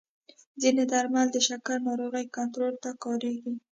ځینې 0.61 0.83
درمل 0.93 1.27
د 1.31 1.37
شکر 1.47 1.77
ناروغۍ 1.87 2.25
کنټرول 2.37 2.75
ته 2.83 2.89
کارېږي. 3.03 3.53